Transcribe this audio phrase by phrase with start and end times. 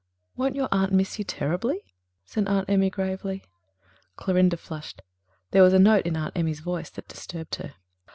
[0.35, 1.93] "Won't your aunt miss you terribly?"
[2.25, 3.43] said Aunt Emmy gravely.
[4.15, 5.03] Clorinda flushed.
[5.51, 7.75] There was a note in Aunt Emmy's voice that disturbed her.